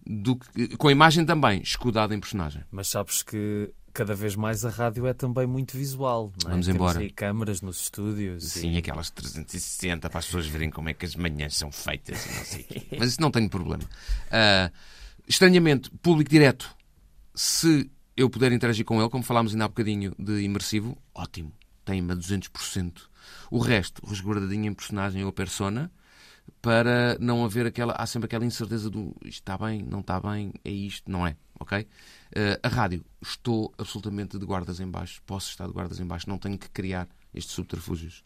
[0.06, 2.64] do que, com a imagem também, escudada em personagem.
[2.70, 6.32] Mas sabes que cada vez mais a rádio é também muito visual.
[6.42, 6.52] Não é?
[6.52, 6.98] Vamos Temos embora.
[7.00, 8.44] aí câmaras nos estúdios.
[8.44, 8.78] Sim, e...
[8.78, 12.44] aquelas 360 para as pessoas verem como é que as manhãs são feitas e não
[12.44, 12.86] sei quê.
[12.98, 13.82] Mas isso não tenho problema.
[14.30, 14.70] Ah,
[15.26, 16.74] estranhamente, público direto,
[17.34, 21.52] se eu puder interagir com ele, como falámos ainda há bocadinho de imersivo, ótimo.
[21.84, 23.02] Tem-me a 200%.
[23.50, 25.90] O resto, resguardadinho em personagem ou persona,
[26.60, 27.92] para não haver aquela.
[27.94, 31.36] Há sempre aquela incerteza do isto está bem, não está bem, é isto, não é?
[31.58, 31.86] Ok?
[32.34, 36.28] Eh, a rádio, estou absolutamente de guardas em baixo, posso estar de guardas em baixo,
[36.28, 38.22] não tenho que criar estes subterfúgios.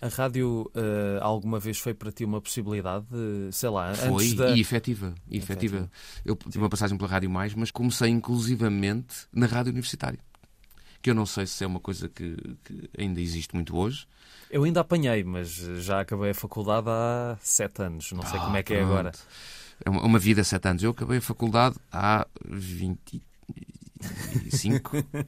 [0.00, 3.06] A rádio eh, alguma vez foi para ti uma possibilidade?
[3.06, 4.50] de, sei lá, Foi antes da...
[4.50, 5.90] e efetiva, e efetiva.
[6.24, 10.18] Eu tive uma passagem pela Rádio Mais, mas comecei inclusivamente na Rádio Universitária.
[11.00, 14.06] Que eu não sei se é uma coisa que, que ainda existe muito hoje.
[14.54, 18.12] Eu ainda apanhei, mas já acabei a faculdade há sete anos.
[18.12, 18.92] Não sei Ah, como é que é pronto.
[18.92, 19.12] agora.
[19.84, 20.80] É uma, vida, sete anos.
[20.80, 23.20] Eu acabei a faculdade há 25.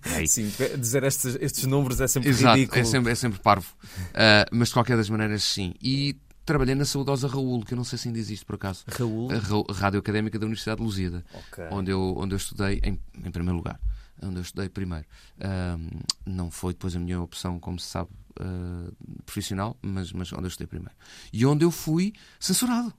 [0.05, 2.81] é Sim, dizer estes, estes números é sempre Exato, ridículo.
[2.81, 3.67] é sempre, é sempre parvo.
[4.11, 5.75] Uh, mas de qualquer das maneiras, sim.
[5.83, 8.85] E trabalhei na saudosa Raul, que eu não sei se ainda existe por acaso.
[8.87, 9.29] Raul?
[9.69, 11.65] A Rádio Académica da Universidade de Lusíada, Ok.
[11.73, 13.81] onde, eu, onde eu estudei em, em primeiro lugar.
[14.23, 15.07] Onde eu estudei primeiro.
[15.41, 18.91] Ahm, não foi depois a minha opção, como se sabe, ah,
[19.25, 20.95] profissional, mas, mas onde eu estudei primeiro.
[21.33, 22.93] E onde eu fui censurado.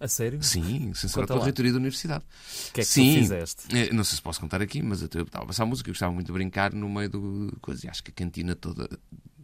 [0.00, 0.42] A sério?
[0.42, 2.24] Sim, censurado pela reitoria da universidade.
[2.24, 3.14] O que é que Sim.
[3.14, 3.76] tu fizeste?
[3.76, 6.12] Eh, Não sei se posso contar aqui, mas eu estava a passar música, eu gostava
[6.12, 7.86] muito de brincar no meio do coisa.
[7.86, 8.88] E acho que a cantina toda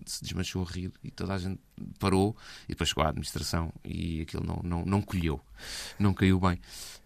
[0.04, 1.60] se desmanchou a rir e toda a gente
[1.98, 2.36] parou.
[2.64, 5.40] E depois chegou a administração e aquilo não, não, não colheu,
[5.98, 6.58] não caiu bem.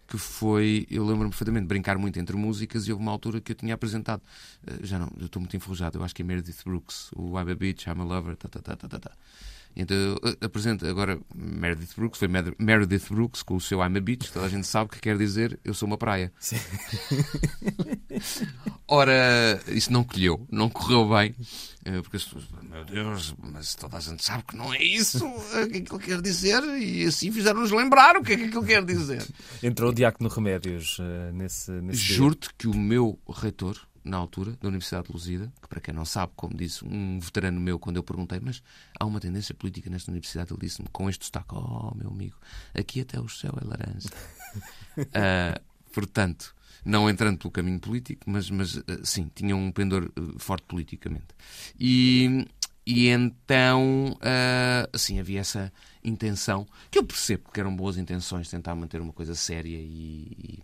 [0.07, 3.55] Que foi, eu lembro-me perfeitamente brincar muito entre músicas e houve uma altura que eu
[3.55, 4.21] tinha apresentado,
[4.67, 7.51] eh, já não, eu estou muito enferrujado, eu acho que é Meredith Brooks, o I'm
[7.51, 9.11] a Bitch, I'm a Lover, tá, tá, tá, tá, tá, tá.
[9.75, 14.01] Então eu apresento agora Meredith Brooks, foi Mer- Meredith Brooks com o seu I'm a
[14.01, 16.31] Beach, toda a gente sabe que quer dizer eu sou uma praia.
[16.39, 16.55] Sim.
[18.87, 21.35] Ora, isso não colheu, não correu bem,
[21.83, 25.25] eh, porque as pessoas, meu Deus, mas toda a gente sabe que não é isso,
[25.53, 28.37] eh, o que é que ele quer dizer, e assim fizeram-nos lembrar o que é
[28.37, 29.25] que aquilo quer dizer.
[29.63, 31.99] Entrou o Diácono Remédios eh, nesse, nesse.
[31.99, 36.05] Juro-te que o meu reitor, na altura, da Universidade de Lusida, que para quem não
[36.05, 38.61] sabe, como disse um veterano meu quando eu perguntei, mas
[38.99, 42.37] há uma tendência política nesta universidade, ele disse-me com este destaque: Oh, meu amigo,
[42.73, 44.09] aqui até o céu é laranja.
[45.13, 45.59] Ah,
[45.91, 50.63] portanto, não entrando pelo caminho político, mas, mas ah, sim, tinha um pendor ah, forte
[50.67, 51.27] politicamente.
[51.77, 52.47] E,
[52.85, 54.17] e então,
[54.93, 59.35] assim, havia essa intenção, que eu percebo que eram boas intenções, tentar manter uma coisa
[59.35, 60.63] séria e, e-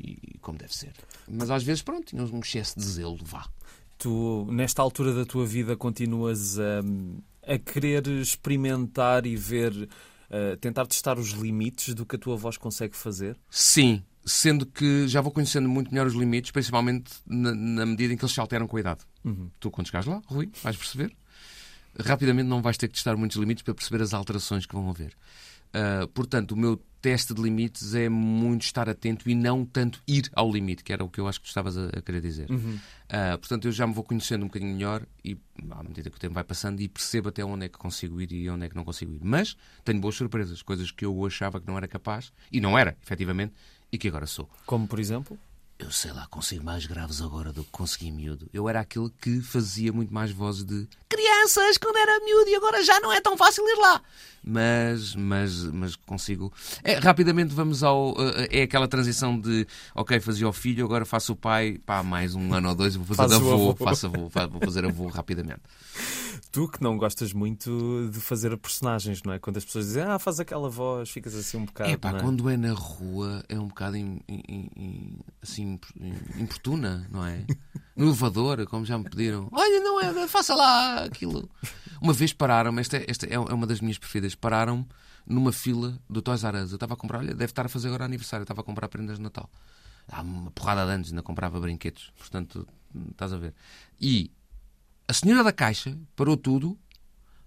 [0.00, 0.92] e como deve ser.
[1.28, 3.46] Mas às vezes, pronto, tinha um excesso de zelo, vá.
[3.98, 6.82] Tu, nesta altura da tua vida, continuas a,
[7.52, 9.88] a querer experimentar e ver,
[10.30, 13.36] eh, tentar testar os limites do que a tua voz consegue fazer?
[13.50, 18.16] Sim, sendo que já vou conhecendo muito melhor os limites, principalmente na, na medida em
[18.16, 19.00] que eles se alteram com a idade.
[19.58, 21.14] Tu, quando chegares lá, Rui, vais perceber.
[21.98, 25.14] Rapidamente não vais ter que testar muitos limites para perceber as alterações que vão haver.
[25.72, 30.30] Ah, portanto, o meu teste de limites é muito estar atento e não tanto ir
[30.34, 32.48] ao limite, que era o que eu acho que tu estavas a, a querer dizer.
[33.08, 35.36] Ah, portanto, eu já me vou conhecendo um bocadinho melhor e,
[35.70, 38.32] à medida que o tempo vai passando, e percebo até onde é que consigo ir
[38.32, 39.20] e onde é que não consigo ir.
[39.22, 42.96] Mas tenho boas surpresas, coisas que eu achava que não era capaz, e não era,
[43.02, 43.54] efetivamente,
[43.90, 44.48] e que agora sou.
[44.66, 45.38] Como, por exemplo?
[45.82, 48.46] Eu sei lá, consigo mais graves agora do que consegui miúdo.
[48.52, 52.84] Eu era aquele que fazia muito mais vozes de crianças quando era miúdo e agora
[52.84, 54.02] já não é tão fácil ir lá.
[54.44, 56.52] Mas, mas, mas consigo.
[56.84, 58.14] É, rapidamente vamos ao.
[58.18, 62.34] eh, É aquela transição de ok, fazia o filho, agora faço o pai, pá, mais
[62.34, 63.84] um ano ou dois, vou fazer avô, avô.
[63.84, 65.60] faço avô, vou fazer avô rapidamente.
[66.52, 69.38] Tu que não gostas muito de fazer personagens, não é?
[69.38, 71.90] Quando as pessoas dizem, ah, faz aquela voz, ficas assim um bocado.
[71.90, 72.20] É pá, é?
[72.20, 75.69] quando é na rua é um bocado im- im- im- assim, im-
[76.38, 77.44] importuna, não é?
[77.94, 79.48] No elevador, como já me pediram.
[79.52, 81.48] Olha, não é, faça lá aquilo.
[82.00, 84.86] Uma vez pararam-me, esta, esta é uma das minhas preferidas, pararam-me
[85.26, 86.70] numa fila do Toys R Us.
[86.70, 88.88] Eu estava a comprar, olha, deve estar a fazer agora aniversário, eu estava a comprar
[88.88, 89.50] prendas de Natal.
[90.10, 92.12] Há uma porrada de anos, ainda comprava brinquedos.
[92.18, 92.66] Portanto,
[93.10, 93.54] estás a ver.
[94.00, 94.30] E
[95.06, 96.78] a senhora da caixa parou tudo.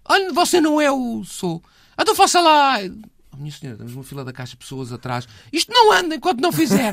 [0.04, 1.62] Olha, você não é o sou.
[1.98, 2.76] Então faça lá.
[3.34, 5.26] Oh, minha senhora, temos uma fila da caixa, pessoas atrás.
[5.52, 6.92] Isto não anda enquanto não fizer.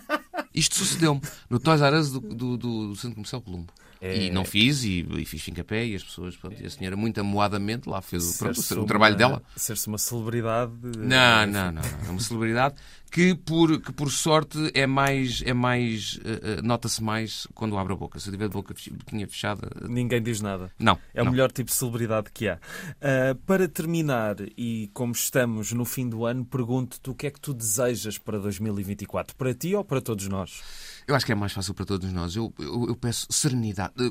[0.54, 1.20] Isto sucedeu-me
[1.50, 3.72] no Toys R Us do, do, do- do Centro Comercial Colombo.
[4.00, 4.24] É.
[4.26, 6.96] E não fiz, e, e fiz fim pé e as pessoas, pronto, e a senhora
[6.96, 9.42] muito amoadamente lá fez o- pronto, o trabalho dela.
[9.56, 10.72] Ser-se uma celebridade.
[10.98, 11.82] Não, não, não, não.
[12.06, 12.74] É uma celebridade
[13.10, 17.92] que por, que por sorte é mais, é mais eh, eh, nota-se mais quando abre
[17.92, 18.18] a boca.
[18.18, 20.70] Se eu tiver de boca boquinha fechada, eh, Ninguém diz nada.
[20.78, 20.98] não.
[21.14, 21.32] É o não.
[21.32, 22.58] melhor tipo de celebridade que há.
[23.00, 27.40] Ah, para terminar, e como estamos no fim do ano, pergunto-te o que é que
[27.40, 29.36] tu desejas para 2024?
[29.36, 30.60] Para ti ou para todos nós?
[31.06, 32.34] Eu acho que é mais fácil para todos nós.
[32.34, 34.10] Eu, eu, eu peço serenidade, eh,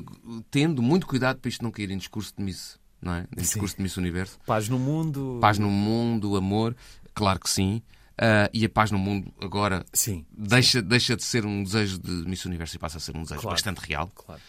[0.50, 3.26] tendo muito cuidado para isto não cair em discurso de Miss, não é?
[3.36, 4.38] Em discurso de Miss Universo.
[4.46, 5.38] Paz no mundo?
[5.40, 6.76] Paz no mundo, amor,
[7.14, 7.82] claro que sim.
[8.16, 12.12] Ah, e a paz no mundo agora Sim, deixa, deixa de ser um desejo de
[12.28, 13.54] Miss Universo e passa a ser um desejo Claro.
[13.56, 14.08] bastante real.
[14.14, 14.40] claro.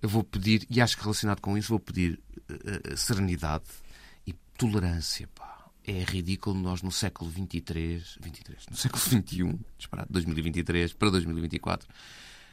[0.00, 3.64] Eu vou pedir, e acho que relacionado com isso, vou pedir eh, serenidade
[4.24, 5.28] e tolerância.
[5.34, 5.47] Pá.
[5.90, 11.88] É ridículo nós no século 23, 23 no século 21, disparado, 2023 para 2024,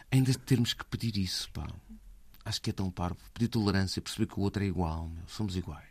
[0.10, 1.50] ainda termos que pedir isso.
[1.52, 1.68] Pá.
[2.46, 3.18] Acho que é tão parvo.
[3.34, 5.24] Pedir tolerância, perceber que o outro é igual, meu.
[5.28, 5.84] somos iguais.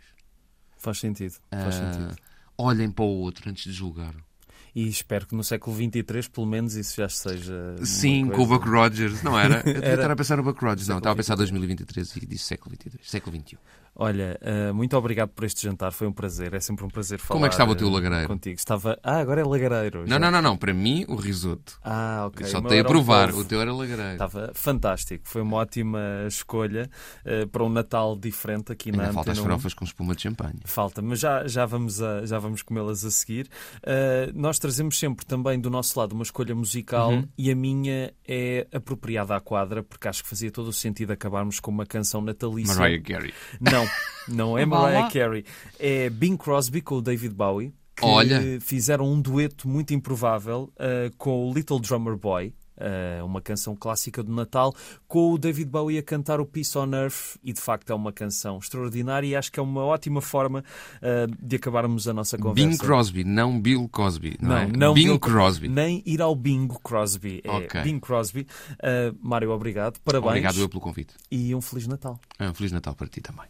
[0.78, 1.34] Faz sentido.
[1.50, 2.16] Faz Ah, sentido.
[2.56, 4.14] olhem para o outro antes de julgar.
[4.74, 7.76] E espero que no século XXIII, pelo menos, isso já seja.
[7.84, 9.62] Sim, com o Buck Rogers, não era?
[9.68, 9.94] Eu Era.
[9.94, 13.08] estar a pensar no Buck Rogers, não, estava a pensar 2023 e disse século 22,
[13.08, 13.58] século 21.
[13.96, 17.36] Olha, uh, muito obrigado por este jantar, foi um prazer, é sempre um prazer falar
[17.36, 18.26] Como é que estava o teu uh, lagareiro?
[18.26, 18.56] contigo.
[18.56, 18.98] Estava...
[19.02, 20.00] Ah, agora é lagareiro.
[20.00, 20.18] Não, já.
[20.18, 20.56] não, não, não.
[20.56, 21.78] Para mim, o risoto.
[21.84, 22.44] Ah, ok.
[22.44, 23.30] Eu só tenho a provar.
[23.34, 24.12] O teu era lagareiro.
[24.14, 26.90] Estava fantástico, foi uma ótima escolha
[27.24, 29.50] uh, para um Natal diferente aqui na Ainda falta as Antena 1.
[29.52, 30.58] farofas com espuma de champanhe.
[30.64, 33.46] Falta, mas já, já vamos, a- já vamos comê-las a seguir.
[33.78, 37.28] Uh, nós trazemos sempre também do nosso lado uma escolha musical Uhum.
[37.38, 41.60] e a minha é apropriada à quadra, porque acho que fazia todo o sentido acabarmos
[41.60, 42.74] com uma canção natalícia.
[42.74, 43.34] Mariah Carey.
[43.60, 43.83] Não,
[44.28, 45.10] não é Vá Mariah.
[45.10, 45.44] Carey.
[45.78, 47.72] É Bing Crosby com o David Bowie.
[47.96, 48.60] Que Olha.
[48.60, 52.52] fizeram um dueto muito improvável uh, com o Little Drummer Boy.
[52.76, 54.74] uh, uma canção clássica do Natal,
[55.06, 58.12] com o David Bowie a cantar o Peace on Earth, e de facto é uma
[58.12, 60.64] canção extraordinária e acho que é uma ótima forma
[60.96, 62.68] uh, de acabarmos a nossa conversa.
[62.68, 64.36] Bing Crosby, não Bill Cosby.
[64.40, 64.66] Não, Não, é?
[64.66, 65.68] não Bing Bill- Crosby.
[65.68, 67.42] Nem ir ao bingo Crosby.
[67.44, 67.80] É Ok.
[67.82, 68.44] Bing Crosby.
[68.72, 70.00] Uh, Mário, obrigado.
[70.00, 70.30] Parabéns.
[70.30, 71.14] Obrigado eu pelo convite.
[71.30, 72.18] E um Feliz Natal.
[72.40, 73.46] Ah, Feliz Natal para ti também.